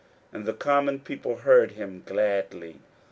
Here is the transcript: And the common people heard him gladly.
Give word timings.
And 0.33 0.47
the 0.47 0.53
common 0.53 0.99
people 1.01 1.35
heard 1.35 1.73
him 1.73 2.01
gladly. 2.07 2.77